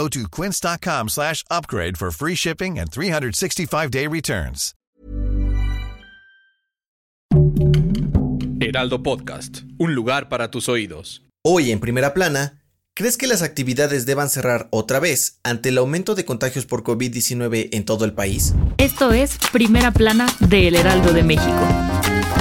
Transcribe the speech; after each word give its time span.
Go 0.00 0.08
to 0.08 0.28
quince.com 0.30 1.08
slash 1.10 1.44
upgrade 1.50 1.98
for 1.98 2.10
free 2.10 2.34
shipping 2.34 2.78
and 2.78 2.90
365-day 2.90 4.06
returns. 4.08 4.74
Heraldo 8.60 9.02
Podcast, 9.02 9.64
un 9.78 9.94
lugar 9.94 10.30
para 10.30 10.50
tus 10.50 10.70
oídos. 10.70 11.22
Hoy 11.44 11.70
en 11.70 11.80
primera 11.80 12.14
plana, 12.14 12.62
¿crees 12.94 13.18
que 13.18 13.26
las 13.26 13.42
actividades 13.42 14.06
deban 14.06 14.30
cerrar 14.30 14.68
otra 14.70 15.00
vez 15.00 15.38
ante 15.42 15.68
el 15.68 15.76
aumento 15.76 16.14
de 16.14 16.24
contagios 16.24 16.64
por 16.64 16.82
COVID-19 16.82 17.68
en 17.72 17.84
todo 17.84 18.06
el 18.06 18.14
país? 18.14 18.54
Esto 18.78 19.12
es 19.12 19.36
Primera 19.52 19.90
Plana 19.90 20.28
de 20.38 20.68
El 20.68 20.76
Heraldo 20.76 21.12
de 21.12 21.24
México. 21.24 22.39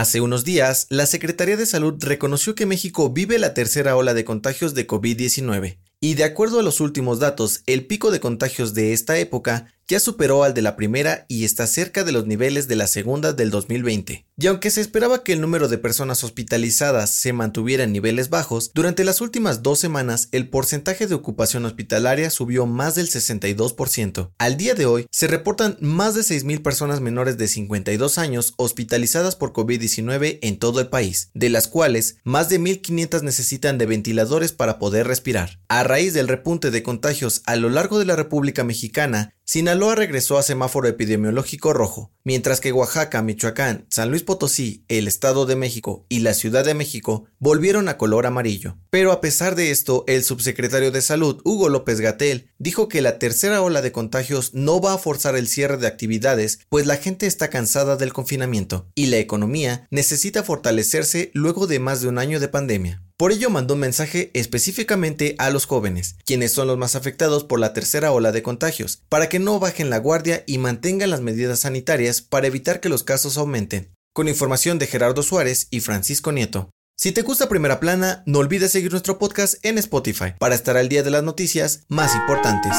Hace 0.00 0.20
unos 0.20 0.44
días, 0.44 0.88
la 0.90 1.06
Secretaría 1.06 1.56
de 1.56 1.66
Salud 1.66 1.94
reconoció 2.00 2.56
que 2.56 2.66
México 2.66 3.10
vive 3.10 3.38
la 3.38 3.54
tercera 3.54 3.94
ola 3.94 4.12
de 4.12 4.24
contagios 4.24 4.74
de 4.74 4.88
COVID-19. 4.88 5.78
Y 6.00 6.14
de 6.14 6.24
acuerdo 6.24 6.58
a 6.58 6.64
los 6.64 6.80
últimos 6.80 7.20
datos, 7.20 7.62
el 7.66 7.86
pico 7.86 8.10
de 8.10 8.18
contagios 8.18 8.74
de 8.74 8.92
esta 8.92 9.16
época 9.18 9.72
ya 9.88 10.00
superó 10.00 10.44
al 10.44 10.54
de 10.54 10.62
la 10.62 10.76
primera 10.76 11.26
y 11.28 11.44
está 11.44 11.66
cerca 11.66 12.04
de 12.04 12.12
los 12.12 12.26
niveles 12.26 12.68
de 12.68 12.76
la 12.76 12.86
segunda 12.86 13.32
del 13.32 13.50
2020. 13.50 14.26
Y 14.36 14.46
aunque 14.48 14.70
se 14.70 14.80
esperaba 14.80 15.22
que 15.22 15.32
el 15.32 15.40
número 15.40 15.68
de 15.68 15.78
personas 15.78 16.24
hospitalizadas 16.24 17.14
se 17.14 17.32
mantuviera 17.32 17.84
en 17.84 17.92
niveles 17.92 18.30
bajos, 18.30 18.72
durante 18.74 19.04
las 19.04 19.20
últimas 19.20 19.62
dos 19.62 19.78
semanas 19.78 20.28
el 20.32 20.48
porcentaje 20.48 21.06
de 21.06 21.14
ocupación 21.14 21.64
hospitalaria 21.64 22.30
subió 22.30 22.66
más 22.66 22.96
del 22.96 23.08
62%. 23.08 24.32
Al 24.38 24.56
día 24.56 24.74
de 24.74 24.86
hoy 24.86 25.06
se 25.10 25.28
reportan 25.28 25.76
más 25.80 26.14
de 26.14 26.22
6.000 26.22 26.62
personas 26.62 27.00
menores 27.00 27.38
de 27.38 27.46
52 27.46 28.18
años 28.18 28.54
hospitalizadas 28.56 29.36
por 29.36 29.52
COVID-19 29.52 30.38
en 30.42 30.58
todo 30.58 30.80
el 30.80 30.88
país, 30.88 31.30
de 31.34 31.50
las 31.50 31.68
cuales 31.68 32.16
más 32.24 32.48
de 32.48 32.58
1.500 32.58 33.22
necesitan 33.22 33.78
de 33.78 33.86
ventiladores 33.86 34.52
para 34.52 34.78
poder 34.78 35.06
respirar. 35.06 35.60
A 35.68 35.84
raíz 35.84 36.12
del 36.12 36.28
repunte 36.28 36.70
de 36.70 36.82
contagios 36.82 37.42
a 37.46 37.54
lo 37.56 37.70
largo 37.70 37.98
de 37.98 38.04
la 38.04 38.16
República 38.16 38.64
Mexicana, 38.64 39.34
Sinaloa 39.46 39.94
regresó 39.94 40.38
a 40.38 40.42
semáforo 40.42 40.88
epidemiológico 40.88 41.74
rojo, 41.74 42.10
mientras 42.24 42.62
que 42.62 42.72
Oaxaca, 42.72 43.20
Michoacán, 43.20 43.84
San 43.90 44.08
Luis 44.08 44.22
Potosí, 44.22 44.86
el 44.88 45.06
Estado 45.06 45.44
de 45.44 45.54
México 45.54 46.06
y 46.08 46.20
la 46.20 46.32
Ciudad 46.32 46.64
de 46.64 46.72
México 46.72 47.26
volvieron 47.38 47.90
a 47.90 47.98
color 47.98 48.24
amarillo. 48.24 48.78
Pero 48.88 49.12
a 49.12 49.20
pesar 49.20 49.54
de 49.54 49.70
esto, 49.70 50.04
el 50.08 50.24
subsecretario 50.24 50.90
de 50.92 51.02
Salud, 51.02 51.42
Hugo 51.44 51.68
López 51.68 52.00
Gatel, 52.00 52.48
dijo 52.58 52.88
que 52.88 53.02
la 53.02 53.18
tercera 53.18 53.60
ola 53.60 53.82
de 53.82 53.92
contagios 53.92 54.54
no 54.54 54.80
va 54.80 54.94
a 54.94 54.98
forzar 54.98 55.36
el 55.36 55.46
cierre 55.46 55.76
de 55.76 55.88
actividades, 55.88 56.60
pues 56.70 56.86
la 56.86 56.96
gente 56.96 57.26
está 57.26 57.50
cansada 57.50 57.98
del 57.98 58.14
confinamiento 58.14 58.88
y 58.94 59.06
la 59.06 59.18
economía 59.18 59.86
necesita 59.90 60.42
fortalecerse 60.42 61.30
luego 61.34 61.66
de 61.66 61.80
más 61.80 62.00
de 62.00 62.08
un 62.08 62.16
año 62.16 62.40
de 62.40 62.48
pandemia. 62.48 63.03
Por 63.16 63.30
ello 63.30 63.48
mandó 63.48 63.74
un 63.74 63.80
mensaje 63.80 64.32
específicamente 64.34 65.36
a 65.38 65.50
los 65.50 65.66
jóvenes, 65.66 66.16
quienes 66.24 66.52
son 66.52 66.66
los 66.66 66.78
más 66.78 66.96
afectados 66.96 67.44
por 67.44 67.60
la 67.60 67.72
tercera 67.72 68.10
ola 68.10 68.32
de 68.32 68.42
contagios, 68.42 69.02
para 69.08 69.28
que 69.28 69.38
no 69.38 69.60
bajen 69.60 69.88
la 69.88 69.98
guardia 69.98 70.42
y 70.48 70.58
mantengan 70.58 71.10
las 71.10 71.20
medidas 71.20 71.60
sanitarias 71.60 72.22
para 72.22 72.48
evitar 72.48 72.80
que 72.80 72.88
los 72.88 73.04
casos 73.04 73.38
aumenten. 73.38 73.92
Con 74.12 74.28
información 74.28 74.80
de 74.80 74.88
Gerardo 74.88 75.22
Suárez 75.22 75.68
y 75.70 75.78
Francisco 75.78 76.32
Nieto. 76.32 76.70
Si 76.96 77.12
te 77.12 77.22
gusta 77.22 77.48
Primera 77.48 77.78
Plana, 77.78 78.24
no 78.26 78.40
olvides 78.40 78.72
seguir 78.72 78.90
nuestro 78.90 79.18
podcast 79.18 79.64
en 79.64 79.78
Spotify 79.78 80.34
para 80.38 80.56
estar 80.56 80.76
al 80.76 80.88
día 80.88 81.04
de 81.04 81.10
las 81.10 81.22
noticias 81.22 81.84
más 81.88 82.14
importantes. 82.16 82.72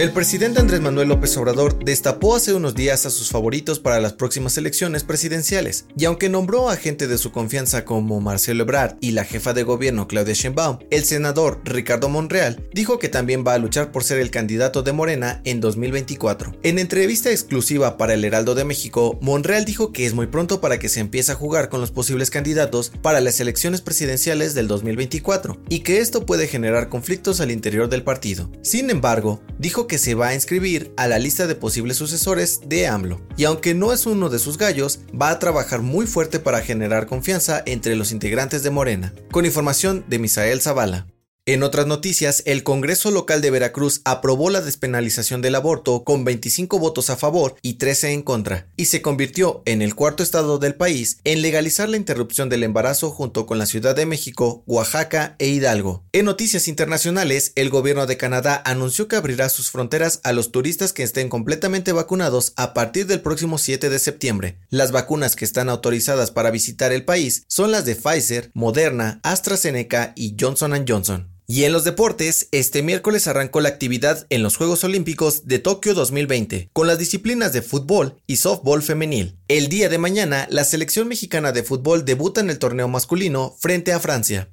El 0.00 0.12
presidente 0.12 0.60
Andrés 0.60 0.80
Manuel 0.80 1.08
López 1.08 1.36
Obrador 1.36 1.78
destapó 1.84 2.34
hace 2.34 2.54
unos 2.54 2.74
días 2.74 3.04
a 3.04 3.10
sus 3.10 3.28
favoritos 3.28 3.80
para 3.80 4.00
las 4.00 4.14
próximas 4.14 4.56
elecciones 4.56 5.04
presidenciales, 5.04 5.84
y 5.94 6.06
aunque 6.06 6.30
nombró 6.30 6.70
a 6.70 6.76
gente 6.76 7.06
de 7.06 7.18
su 7.18 7.32
confianza 7.32 7.84
como 7.84 8.18
Marcelo 8.18 8.62
Ebrard 8.62 8.96
y 9.02 9.10
la 9.10 9.24
jefa 9.24 9.52
de 9.52 9.62
gobierno 9.62 10.08
Claudia 10.08 10.32
Sheinbaum, 10.32 10.78
el 10.90 11.04
senador 11.04 11.60
Ricardo 11.64 12.08
Monreal 12.08 12.66
dijo 12.72 12.98
que 12.98 13.10
también 13.10 13.44
va 13.46 13.52
a 13.52 13.58
luchar 13.58 13.92
por 13.92 14.02
ser 14.02 14.20
el 14.20 14.30
candidato 14.30 14.82
de 14.82 14.94
Morena 14.94 15.42
en 15.44 15.60
2024. 15.60 16.56
En 16.62 16.78
entrevista 16.78 17.30
exclusiva 17.30 17.98
para 17.98 18.14
el 18.14 18.24
Heraldo 18.24 18.54
de 18.54 18.64
México, 18.64 19.18
Monreal 19.20 19.66
dijo 19.66 19.92
que 19.92 20.06
es 20.06 20.14
muy 20.14 20.28
pronto 20.28 20.62
para 20.62 20.78
que 20.78 20.88
se 20.88 21.00
empiece 21.00 21.32
a 21.32 21.34
jugar 21.34 21.68
con 21.68 21.82
los 21.82 21.90
posibles 21.90 22.30
candidatos 22.30 22.90
para 23.02 23.20
las 23.20 23.38
elecciones 23.38 23.82
presidenciales 23.82 24.54
del 24.54 24.66
2024 24.66 25.60
y 25.68 25.80
que 25.80 25.98
esto 25.98 26.24
puede 26.24 26.48
generar 26.48 26.88
conflictos 26.88 27.42
al 27.42 27.50
interior 27.50 27.90
del 27.90 28.02
partido. 28.02 28.50
Sin 28.62 28.88
embargo, 28.88 29.42
dijo 29.58 29.89
que 29.90 29.98
se 29.98 30.14
va 30.14 30.28
a 30.28 30.34
inscribir 30.34 30.94
a 30.96 31.08
la 31.08 31.18
lista 31.18 31.48
de 31.48 31.56
posibles 31.56 31.96
sucesores 31.96 32.60
de 32.64 32.86
AMLO. 32.86 33.20
Y 33.36 33.44
aunque 33.44 33.74
no 33.74 33.92
es 33.92 34.06
uno 34.06 34.30
de 34.30 34.38
sus 34.38 34.56
gallos, 34.56 35.00
va 35.20 35.30
a 35.30 35.38
trabajar 35.40 35.82
muy 35.82 36.06
fuerte 36.06 36.38
para 36.38 36.62
generar 36.62 37.06
confianza 37.06 37.60
entre 37.66 37.96
los 37.96 38.12
integrantes 38.12 38.62
de 38.62 38.70
Morena. 38.70 39.12
Con 39.32 39.44
información 39.44 40.04
de 40.08 40.20
Misael 40.20 40.62
Zavala. 40.62 41.06
En 41.50 41.64
otras 41.64 41.88
noticias, 41.88 42.44
el 42.46 42.62
Congreso 42.62 43.10
local 43.10 43.40
de 43.40 43.50
Veracruz 43.50 44.02
aprobó 44.04 44.50
la 44.50 44.60
despenalización 44.60 45.42
del 45.42 45.56
aborto 45.56 46.04
con 46.04 46.24
25 46.24 46.78
votos 46.78 47.10
a 47.10 47.16
favor 47.16 47.56
y 47.60 47.74
13 47.74 48.12
en 48.12 48.22
contra, 48.22 48.68
y 48.76 48.84
se 48.84 49.02
convirtió 49.02 49.60
en 49.64 49.82
el 49.82 49.96
cuarto 49.96 50.22
estado 50.22 50.60
del 50.60 50.76
país 50.76 51.18
en 51.24 51.42
legalizar 51.42 51.88
la 51.88 51.96
interrupción 51.96 52.50
del 52.50 52.62
embarazo 52.62 53.10
junto 53.10 53.46
con 53.46 53.58
la 53.58 53.66
Ciudad 53.66 53.96
de 53.96 54.06
México, 54.06 54.62
Oaxaca 54.68 55.34
e 55.40 55.48
Hidalgo. 55.48 56.04
En 56.12 56.26
noticias 56.26 56.68
internacionales, 56.68 57.50
el 57.56 57.68
gobierno 57.68 58.06
de 58.06 58.16
Canadá 58.16 58.62
anunció 58.64 59.08
que 59.08 59.16
abrirá 59.16 59.48
sus 59.48 59.72
fronteras 59.72 60.20
a 60.22 60.32
los 60.32 60.52
turistas 60.52 60.92
que 60.92 61.02
estén 61.02 61.28
completamente 61.28 61.90
vacunados 61.90 62.52
a 62.54 62.74
partir 62.74 63.08
del 63.08 63.22
próximo 63.22 63.58
7 63.58 63.90
de 63.90 63.98
septiembre. 63.98 64.60
Las 64.68 64.92
vacunas 64.92 65.34
que 65.34 65.46
están 65.46 65.68
autorizadas 65.68 66.30
para 66.30 66.52
visitar 66.52 66.92
el 66.92 67.04
país 67.04 67.42
son 67.48 67.72
las 67.72 67.84
de 67.84 67.96
Pfizer, 67.96 68.52
Moderna, 68.54 69.18
AstraZeneca 69.24 70.12
y 70.14 70.36
Johnson 70.38 70.84
Johnson. 70.86 71.39
Y 71.52 71.64
en 71.64 71.72
los 71.72 71.82
deportes, 71.82 72.46
este 72.52 72.80
miércoles 72.80 73.26
arrancó 73.26 73.60
la 73.60 73.70
actividad 73.70 74.24
en 74.30 74.44
los 74.44 74.56
Juegos 74.56 74.84
Olímpicos 74.84 75.48
de 75.48 75.58
Tokio 75.58 75.94
2020, 75.94 76.70
con 76.72 76.86
las 76.86 77.00
disciplinas 77.00 77.52
de 77.52 77.60
fútbol 77.60 78.22
y 78.28 78.36
softball 78.36 78.84
femenil. 78.84 79.36
El 79.48 79.66
día 79.66 79.88
de 79.88 79.98
mañana, 79.98 80.46
la 80.48 80.62
selección 80.62 81.08
mexicana 81.08 81.50
de 81.50 81.64
fútbol 81.64 82.04
debuta 82.04 82.40
en 82.40 82.50
el 82.50 82.60
torneo 82.60 82.86
masculino 82.86 83.56
frente 83.58 83.92
a 83.92 83.98
Francia. 83.98 84.48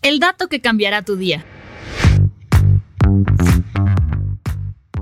El 0.00 0.20
dato 0.20 0.48
que 0.48 0.62
cambiará 0.62 1.04
tu 1.04 1.16
día. 1.16 1.44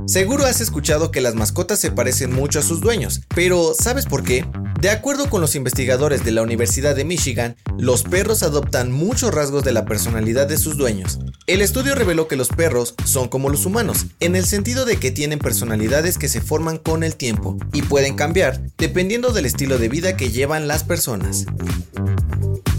Seguro 0.07 0.47
has 0.47 0.61
escuchado 0.61 1.13
que 1.13 1.21
las 1.21 1.37
mascotas 1.37 1.79
se 1.79 1.93
parecen 1.93 2.33
mucho 2.33 2.59
a 2.59 2.63
sus 2.63 2.81
dueños, 2.81 3.21
pero 3.37 3.73
¿sabes 3.79 4.07
por 4.07 4.25
qué? 4.25 4.45
De 4.81 4.91
acuerdo 4.91 5.31
con 5.31 5.41
los 5.41 5.57
investigadores 5.57 6.25
de 6.25 6.33
la 6.33 6.43
Universidad 6.43 6.95
de 6.95 7.05
Michigan, 7.05 7.57
los 7.79 8.03
perros 8.03 8.43
adoptan 8.43 8.93
muchos 8.93 9.35
rasgos 9.35 9.65
de 9.65 9.73
la 9.73 9.85
personalidad 9.85 10.47
de 10.47 10.59
sus 10.59 10.77
dueños. 10.77 11.19
El 11.47 11.61
estudio 11.61 11.95
reveló 11.95 12.27
que 12.27 12.35
los 12.35 12.49
perros 12.49 12.97
son 13.05 13.29
como 13.29 13.51
los 13.51 13.67
humanos, 13.67 14.07
en 14.19 14.35
el 14.35 14.45
sentido 14.47 14.85
de 14.85 14.97
que 14.97 15.13
tienen 15.13 15.39
personalidades 15.39 16.19
que 16.19 16.29
se 16.29 16.41
forman 16.41 16.77
con 16.77 17.05
el 17.05 17.15
tiempo 17.15 17.57
y 17.73 17.83
pueden 17.83 18.17
cambiar 18.17 18.61
dependiendo 18.77 19.31
del 19.31 19.47
estilo 19.47 19.79
de 19.79 19.89
vida 19.89 20.17
que 20.17 20.31
llevan 20.31 20.67
las 20.67 20.83
personas. 20.83 21.47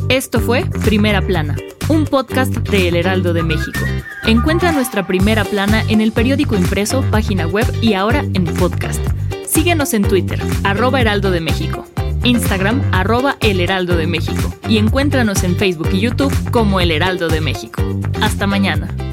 Esto 0.09 0.41
fue 0.41 0.65
Primera 0.83 1.25
Plana, 1.25 1.55
un 1.87 2.03
podcast 2.03 2.53
de 2.57 2.89
El 2.89 2.97
Heraldo 2.97 3.31
de 3.31 3.43
México. 3.43 3.79
Encuentra 4.25 4.73
nuestra 4.73 5.07
primera 5.07 5.45
plana 5.45 5.85
en 5.87 6.01
el 6.01 6.11
periódico 6.11 6.55
impreso, 6.55 7.05
página 7.09 7.47
web 7.47 7.67
y 7.81 7.93
ahora 7.93 8.25
en 8.33 8.43
podcast. 8.43 8.99
Síguenos 9.49 9.93
en 9.93 10.03
Twitter, 10.03 10.41
arroba 10.65 10.99
Heraldo 10.99 11.31
de 11.31 11.39
México, 11.39 11.87
Instagram, 12.27 12.81
arroba 12.91 13.37
El 13.39 13.61
Heraldo 13.61 13.95
de 13.95 14.05
México 14.05 14.53
y 14.67 14.77
encuéntranos 14.77 15.43
en 15.43 15.55
Facebook 15.55 15.89
y 15.93 16.01
YouTube 16.01 16.33
como 16.51 16.81
El 16.81 16.91
Heraldo 16.91 17.29
de 17.29 17.41
México. 17.41 17.81
Hasta 18.21 18.45
mañana. 18.47 19.06